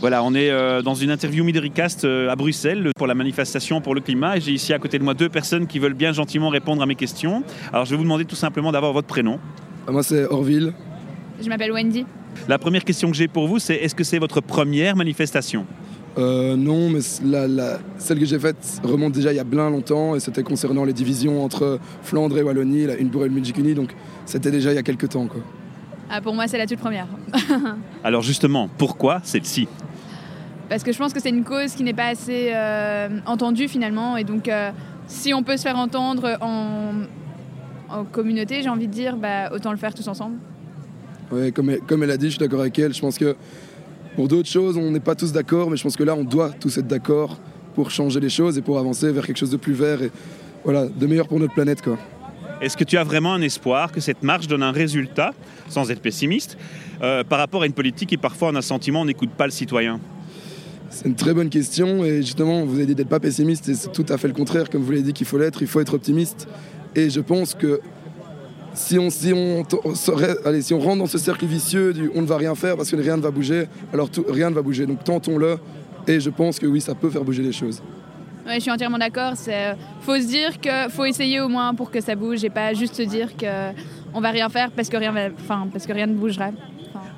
Voilà, 0.00 0.22
on 0.22 0.32
est 0.34 0.50
euh, 0.50 0.80
dans 0.80 0.94
une 0.94 1.10
interview 1.10 1.42
Midoricast 1.42 2.04
euh, 2.04 2.30
à 2.30 2.36
Bruxelles 2.36 2.90
pour 2.96 3.08
la 3.08 3.14
manifestation 3.16 3.80
pour 3.80 3.96
le 3.96 4.00
climat 4.00 4.36
et 4.36 4.40
j'ai 4.40 4.52
ici 4.52 4.72
à 4.72 4.78
côté 4.78 4.96
de 4.98 5.02
moi 5.04 5.14
deux 5.14 5.28
personnes 5.28 5.66
qui 5.66 5.80
veulent 5.80 5.94
bien 5.94 6.12
gentiment 6.12 6.50
répondre 6.50 6.80
à 6.82 6.86
mes 6.86 6.94
questions. 6.94 7.42
Alors 7.72 7.84
je 7.84 7.90
vais 7.90 7.96
vous 7.96 8.04
demander 8.04 8.24
tout 8.24 8.36
simplement 8.36 8.70
d'avoir 8.70 8.92
votre 8.92 9.08
prénom. 9.08 9.40
Ah, 9.88 9.90
Moi, 9.92 10.04
c'est 10.04 10.24
Orville. 10.26 10.72
Je 11.42 11.48
m'appelle 11.48 11.72
Wendy. 11.72 12.06
La 12.46 12.58
première 12.58 12.84
question 12.84 13.10
que 13.10 13.16
j'ai 13.16 13.26
pour 13.26 13.48
vous, 13.48 13.58
c'est 13.58 13.74
est-ce 13.74 13.94
que 13.96 14.04
c'est 14.04 14.18
votre 14.20 14.40
première 14.40 14.94
manifestation? 14.94 15.66
Euh, 16.16 16.54
non, 16.56 16.90
mais 16.90 17.00
c- 17.00 17.22
la- 17.24 17.48
la- 17.48 17.78
celle 17.98 18.18
que 18.20 18.24
j'ai 18.24 18.38
faite 18.38 18.80
remonte 18.84 19.12
déjà 19.12 19.32
il 19.32 19.36
y 19.36 19.40
a 19.40 19.44
bien 19.44 19.68
longtemps 19.70 20.14
et 20.14 20.20
c'était 20.20 20.42
concernant 20.44 20.84
les 20.84 20.92
divisions 20.92 21.44
entre 21.44 21.78
Flandre 22.02 22.38
et 22.38 22.42
Wallonie, 22.42 22.86
la 22.86 22.96
une 22.96 23.08
Belgique 23.08 23.58
unie, 23.58 23.74
donc 23.74 23.90
c'était 24.26 24.50
déjà 24.50 24.70
il 24.72 24.76
y 24.76 24.78
a 24.78 24.82
quelques 24.82 25.08
temps. 25.08 25.26
Quoi. 25.26 25.40
Ah, 26.10 26.20
pour 26.20 26.34
moi, 26.34 26.46
c'est 26.48 26.58
la 26.58 26.66
toute 26.66 26.78
première. 26.78 27.06
Alors 28.04 28.22
justement, 28.22 28.68
pourquoi 28.78 29.20
celle-ci 29.24 29.68
Parce 30.68 30.82
que 30.82 30.92
je 30.92 30.98
pense 30.98 31.12
que 31.12 31.20
c'est 31.20 31.30
une 31.30 31.44
cause 31.44 31.74
qui 31.74 31.82
n'est 31.82 31.94
pas 31.94 32.08
assez 32.08 32.50
euh, 32.52 33.08
entendue 33.26 33.68
finalement. 33.68 34.16
Et 34.16 34.24
donc, 34.24 34.48
euh, 34.48 34.70
si 35.06 35.32
on 35.32 35.42
peut 35.42 35.56
se 35.56 35.62
faire 35.62 35.78
entendre 35.78 36.36
en, 36.40 36.92
en 37.88 38.04
communauté, 38.04 38.62
j'ai 38.62 38.68
envie 38.68 38.86
de 38.86 38.92
dire, 38.92 39.16
bah, 39.16 39.50
autant 39.52 39.70
le 39.70 39.78
faire 39.78 39.94
tous 39.94 40.06
ensemble. 40.08 40.36
Ouais, 41.30 41.52
comme, 41.52 41.70
elle, 41.70 41.80
comme 41.80 42.02
elle 42.02 42.10
a 42.10 42.16
dit, 42.16 42.26
je 42.26 42.32
suis 42.32 42.38
d'accord 42.38 42.60
avec 42.60 42.78
elle. 42.78 42.92
Je 42.92 43.00
pense 43.00 43.18
que 43.18 43.36
pour 44.14 44.28
d'autres 44.28 44.48
choses, 44.48 44.76
on 44.76 44.90
n'est 44.90 45.00
pas 45.00 45.14
tous 45.14 45.32
d'accord, 45.32 45.70
mais 45.70 45.76
je 45.76 45.82
pense 45.82 45.96
que 45.96 46.04
là, 46.04 46.14
on 46.14 46.24
doit 46.24 46.50
tous 46.50 46.76
être 46.78 46.86
d'accord 46.86 47.38
pour 47.74 47.90
changer 47.90 48.20
les 48.20 48.30
choses 48.30 48.58
et 48.58 48.62
pour 48.62 48.78
avancer 48.78 49.12
vers 49.12 49.26
quelque 49.26 49.36
chose 49.36 49.50
de 49.50 49.56
plus 49.56 49.74
vert 49.74 50.02
et 50.02 50.10
voilà, 50.64 50.86
de 50.86 51.06
meilleur 51.06 51.28
pour 51.28 51.38
notre 51.38 51.54
planète. 51.54 51.80
Quoi. 51.80 51.96
Est-ce 52.60 52.76
que 52.76 52.84
tu 52.84 52.98
as 52.98 53.04
vraiment 53.04 53.34
un 53.34 53.40
espoir 53.40 53.92
que 53.92 54.00
cette 54.00 54.22
marche 54.22 54.48
donne 54.48 54.64
un 54.64 54.72
résultat, 54.72 55.32
sans 55.68 55.90
être 55.90 56.00
pessimiste, 56.00 56.58
euh, 57.02 57.22
par 57.22 57.38
rapport 57.38 57.62
à 57.62 57.66
une 57.66 57.72
politique 57.72 58.08
qui 58.08 58.16
parfois 58.16 58.48
on 58.48 58.54
a 58.54 58.58
le 58.58 58.62
sentiment 58.62 59.02
on 59.02 59.04
n'écoute 59.04 59.30
pas 59.30 59.46
le 59.46 59.52
citoyen? 59.52 60.00
C'est 60.90 61.06
une 61.06 61.14
très 61.14 61.34
bonne 61.34 61.50
question 61.50 62.04
et 62.04 62.22
justement, 62.22 62.64
vous 62.64 62.76
avez 62.76 62.86
dit 62.86 62.94
d'être 62.94 63.08
pas 63.08 63.20
pessimiste 63.20 63.68
et 63.68 63.74
c'est 63.74 63.92
tout 63.92 64.06
à 64.08 64.16
fait 64.16 64.28
le 64.28 64.34
contraire, 64.34 64.70
comme 64.70 64.82
vous 64.82 64.90
l'avez 64.90 65.02
dit 65.02 65.12
qu'il 65.12 65.26
faut 65.26 65.38
l'être, 65.38 65.60
il 65.62 65.68
faut 65.68 65.80
être 65.80 65.94
optimiste. 65.94 66.48
Et 66.94 67.10
je 67.10 67.20
pense 67.20 67.54
que 67.54 67.80
si 68.74 68.98
on, 68.98 69.10
si 69.10 69.32
on, 69.32 69.64
allez, 70.44 70.62
si 70.62 70.74
rentre 70.74 70.98
dans 70.98 71.06
ce 71.06 71.18
cercle 71.18 71.46
vicieux 71.46 71.92
du 71.92 72.10
on 72.14 72.22
ne 72.22 72.26
va 72.26 72.36
rien 72.36 72.54
faire 72.54 72.76
parce 72.76 72.90
que 72.90 72.96
rien 72.96 73.16
ne 73.16 73.22
va 73.22 73.30
bouger, 73.30 73.66
alors 73.92 74.08
rien 74.28 74.50
ne 74.50 74.54
va 74.54 74.62
bouger. 74.62 74.86
Donc 74.86 75.04
tentons-le 75.04 75.58
et 76.06 76.20
je 76.20 76.30
pense 76.30 76.58
que 76.58 76.66
oui, 76.66 76.80
ça 76.80 76.94
peut 76.94 77.10
faire 77.10 77.24
bouger 77.24 77.42
les 77.42 77.52
choses. 77.52 77.82
Ouais, 78.46 78.54
je 78.54 78.60
suis 78.60 78.70
entièrement 78.70 78.98
d'accord. 78.98 79.32
C'est 79.34 79.76
faut 80.00 80.16
se 80.16 80.26
dire 80.26 80.58
que 80.58 80.88
faut 80.90 81.04
essayer 81.04 81.40
au 81.40 81.48
moins 81.48 81.74
pour 81.74 81.90
que 81.90 82.00
ça 82.00 82.14
bouge 82.14 82.44
et 82.44 82.50
pas 82.50 82.72
juste 82.72 82.94
se 82.94 83.02
dire 83.02 83.36
que 83.36 83.72
on 84.14 84.20
va 84.20 84.30
rien 84.30 84.48
faire 84.48 84.70
parce 84.70 84.88
que 84.88 84.96
rien, 84.96 85.12
va, 85.12 85.28
parce 85.70 85.86
que 85.86 85.92
rien 85.92 86.06
ne 86.06 86.14
bougera. 86.14 86.50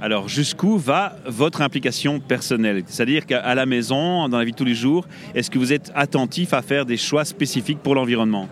Alors 0.00 0.28
jusqu'où 0.28 0.78
va 0.78 1.16
votre 1.26 1.62
implication 1.62 2.20
personnelle? 2.20 2.82
C'est-à-dire 2.86 3.26
qu'à 3.26 3.54
la 3.54 3.66
maison, 3.66 4.28
dans 4.28 4.38
la 4.38 4.44
vie 4.44 4.52
de 4.52 4.56
tous 4.56 4.64
les 4.64 4.74
jours, 4.74 5.06
est-ce 5.34 5.50
que 5.50 5.58
vous 5.58 5.72
êtes 5.72 5.92
attentif 5.94 6.54
à 6.54 6.62
faire 6.62 6.86
des 6.86 6.96
choix 6.96 7.24
spécifiques 7.24 7.80
pour 7.80 7.94
l'environnement? 7.94 8.48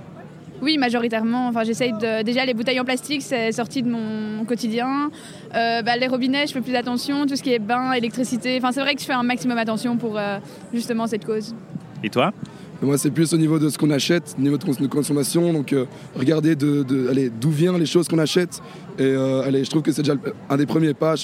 Oui, 0.60 0.76
majoritairement. 0.76 1.48
Enfin, 1.48 1.64
j'essaye 1.64 1.92
de. 1.92 2.22
Déjà, 2.22 2.44
les 2.44 2.54
bouteilles 2.54 2.80
en 2.80 2.84
plastique, 2.84 3.22
c'est 3.22 3.52
sorti 3.52 3.82
de 3.82 3.88
mon 3.88 4.44
quotidien. 4.44 5.10
Euh, 5.54 5.82
bah, 5.82 5.96
les 5.96 6.08
robinets, 6.08 6.46
je 6.46 6.52
fais 6.52 6.60
plus 6.60 6.74
attention. 6.74 7.26
Tout 7.26 7.36
ce 7.36 7.42
qui 7.42 7.52
est 7.52 7.58
bain, 7.58 7.92
électricité. 7.92 8.56
Enfin, 8.58 8.72
c'est 8.72 8.80
vrai 8.80 8.94
que 8.94 9.00
je 9.00 9.06
fais 9.06 9.12
un 9.12 9.22
maximum 9.22 9.58
attention 9.58 9.96
pour 9.96 10.18
euh, 10.18 10.38
justement 10.72 11.06
cette 11.06 11.24
cause. 11.24 11.54
Et 12.04 12.10
toi 12.10 12.32
moi, 12.80 12.96
c'est 12.96 13.10
plus 13.10 13.32
au 13.34 13.36
niveau 13.38 13.58
de 13.58 13.70
ce 13.70 13.76
qu'on 13.76 13.90
achète, 13.90 14.36
au 14.38 14.40
niveau 14.40 14.56
de 14.56 14.62
cons- 14.62 14.80
de 14.80 14.86
consommation. 14.86 15.52
Donc, 15.52 15.72
euh, 15.72 15.86
regardez 16.14 16.54
de, 16.54 16.84
de- 16.84 17.08
allez, 17.08 17.28
d'où 17.28 17.50
viennent 17.50 17.76
les 17.76 17.86
choses 17.86 18.06
qu'on 18.06 18.20
achète. 18.20 18.60
Et 19.00 19.02
euh, 19.02 19.42
allez, 19.42 19.64
je 19.64 19.70
trouve 19.70 19.82
que 19.82 19.90
c'est 19.90 20.02
déjà 20.02 20.14
un 20.48 20.56
des 20.56 20.64
premiers 20.64 20.94
pas. 20.94 21.16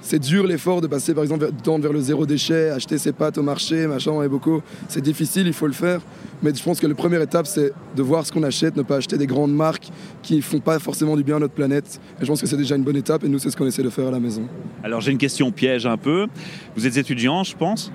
C'est 0.00 0.18
dur 0.18 0.46
l'effort 0.46 0.80
de 0.80 0.86
passer, 0.86 1.12
par 1.12 1.22
exemple, 1.22 1.46
vers, 1.62 1.78
vers 1.78 1.92
le 1.92 2.00
zéro 2.00 2.24
déchet, 2.24 2.70
acheter 2.70 2.96
ses 2.96 3.12
pâtes 3.12 3.36
au 3.36 3.42
marché, 3.42 3.86
machin, 3.86 4.22
et 4.22 4.28
beaucoup. 4.28 4.62
C'est 4.88 5.02
difficile, 5.02 5.46
il 5.46 5.52
faut 5.52 5.66
le 5.66 5.74
faire. 5.74 6.00
Mais 6.42 6.54
je 6.54 6.62
pense 6.62 6.80
que 6.80 6.86
la 6.86 6.94
première 6.94 7.20
étape, 7.20 7.46
c'est 7.46 7.72
de 7.94 8.02
voir 8.02 8.24
ce 8.24 8.32
qu'on 8.32 8.42
achète, 8.42 8.74
ne 8.74 8.82
pas 8.82 8.96
acheter 8.96 9.18
des 9.18 9.26
grandes 9.26 9.54
marques 9.54 9.88
qui 10.22 10.36
ne 10.36 10.40
font 10.40 10.60
pas 10.60 10.78
forcément 10.78 11.16
du 11.18 11.22
bien 11.22 11.36
à 11.36 11.40
notre 11.40 11.52
planète. 11.52 12.00
Et 12.18 12.22
je 12.24 12.26
pense 12.28 12.40
que 12.40 12.46
c'est 12.46 12.56
déjà 12.56 12.76
une 12.76 12.82
bonne 12.82 12.96
étape. 12.96 13.24
Et 13.24 13.28
nous, 13.28 13.38
c'est 13.38 13.50
ce 13.50 13.58
qu'on 13.58 13.66
essaie 13.66 13.82
de 13.82 13.90
faire 13.90 14.08
à 14.08 14.10
la 14.10 14.20
maison. 14.20 14.48
Alors 14.82 15.02
j'ai 15.02 15.12
une 15.12 15.18
question 15.18 15.52
piège 15.52 15.84
un 15.84 15.98
peu. 15.98 16.28
Vous 16.76 16.86
êtes 16.86 16.96
étudiant, 16.96 17.44
je 17.44 17.54
pense? 17.54 17.92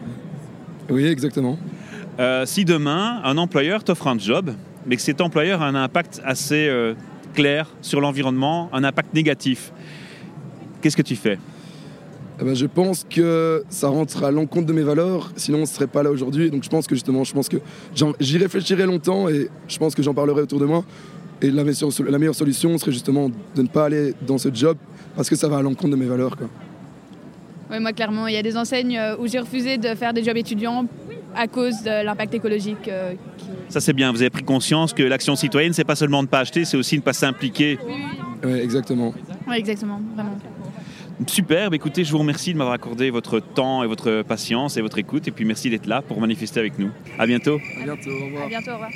Oui, 0.91 1.05
exactement. 1.05 1.57
Euh, 2.19 2.45
si 2.45 2.65
demain, 2.65 3.21
un 3.23 3.37
employeur 3.37 3.83
t'offre 3.83 4.07
un 4.07 4.19
job, 4.19 4.51
mais 4.85 4.97
que 4.97 5.01
cet 5.01 5.21
employeur 5.21 5.61
a 5.61 5.67
un 5.67 5.75
impact 5.75 6.21
assez 6.25 6.67
euh, 6.67 6.93
clair 7.33 7.69
sur 7.81 8.01
l'environnement, 8.01 8.69
un 8.73 8.83
impact 8.83 9.13
négatif, 9.13 9.71
qu'est-ce 10.81 10.97
que 10.97 11.01
tu 11.01 11.15
fais? 11.15 11.39
Eh 12.41 12.43
ben, 12.43 12.55
je 12.55 12.65
pense 12.65 13.05
que 13.09 13.63
ça 13.69 13.87
rentre 13.87 14.23
à 14.25 14.31
l'encontre 14.31 14.65
de 14.65 14.73
mes 14.73 14.81
valeurs, 14.81 15.31
sinon 15.37 15.59
on 15.59 15.61
ne 15.61 15.65
serait 15.65 15.87
pas 15.87 16.03
là 16.03 16.11
aujourd'hui. 16.11 16.51
Donc 16.51 16.63
je 16.63 16.69
pense 16.69 16.87
que 16.87 16.95
justement, 16.95 17.23
je 17.23 17.33
pense 17.33 17.47
que 17.47 17.57
j'y 18.19 18.37
réfléchirai 18.37 18.85
longtemps 18.85 19.29
et 19.29 19.49
je 19.67 19.77
pense 19.77 19.95
que 19.95 20.03
j'en 20.03 20.13
parlerai 20.13 20.41
autour 20.41 20.59
de 20.59 20.65
moi. 20.65 20.83
Et 21.41 21.51
la 21.51 21.63
meilleure, 21.63 21.89
la 22.09 22.19
meilleure 22.19 22.35
solution 22.35 22.77
serait 22.77 22.91
justement 22.91 23.29
de 23.55 23.61
ne 23.61 23.67
pas 23.67 23.85
aller 23.85 24.13
dans 24.27 24.37
ce 24.37 24.49
job 24.53 24.77
parce 25.15 25.29
que 25.29 25.37
ça 25.37 25.47
va 25.47 25.57
à 25.57 25.61
l'encontre 25.61 25.91
de 25.91 25.95
mes 25.95 26.05
valeurs. 26.05 26.35
Quoi. 26.35 26.49
Ouais, 27.69 27.79
moi, 27.79 27.93
clairement, 27.93 28.27
il 28.27 28.33
y 28.33 28.37
a 28.37 28.41
des 28.41 28.57
enseignes 28.57 28.97
euh, 28.97 29.15
où 29.17 29.27
j'ai 29.27 29.39
refusé 29.39 29.77
de 29.77 29.93
faire 29.95 30.13
des 30.13 30.23
jobs 30.23 30.35
étudiants 30.35 30.85
à 31.35 31.47
cause 31.47 31.81
de 31.83 32.03
l'impact 32.03 32.33
écologique. 32.33 32.87
euh, 32.87 33.13
qui- 33.37 33.45
Ça 33.69 33.79
c'est 33.81 33.93
bien, 33.93 34.11
vous 34.11 34.21
avez 34.21 34.29
pris 34.29 34.43
conscience 34.43 34.93
que 34.93 35.03
l'action 35.03 35.35
citoyenne, 35.35 35.73
c'est 35.73 35.83
pas 35.83 35.95
seulement 35.95 36.19
de 36.23 36.27
ne 36.27 36.31
pas 36.31 36.39
acheter, 36.39 36.65
c'est 36.65 36.77
aussi 36.77 36.95
de 36.95 37.01
ne 37.01 37.05
pas 37.05 37.13
s'impliquer. 37.13 37.77
Oui, 38.43 38.51
exactement. 38.59 39.13
Ouais, 39.47 39.59
exactement, 39.59 40.01
vraiment. 40.15 40.37
Super, 41.27 41.69
bah 41.69 41.75
écoutez, 41.75 42.05
je 42.05 42.11
vous 42.11 42.17
remercie 42.19 42.53
de 42.53 42.57
m'avoir 42.57 42.73
accordé 42.75 43.09
votre 43.09 43.39
temps 43.41 43.83
et 43.83 43.87
votre 43.87 44.21
patience 44.21 44.77
et 44.77 44.81
votre 44.81 44.97
écoute, 44.99 45.27
et 45.27 45.31
puis 45.31 45.43
merci 45.43 45.69
d'être 45.69 45.85
là 45.85 46.01
pour 46.01 46.19
manifester 46.21 46.59
avec 46.61 46.79
nous. 46.79 46.91
À 47.17 47.27
bientôt. 47.27 47.59
À 47.79 47.83
bientôt, 47.83 48.09
au 48.11 48.25
revoir. 48.25 48.45
À 48.45 48.47
bientôt, 48.47 48.71
au 48.71 48.73
revoir. 48.75 48.89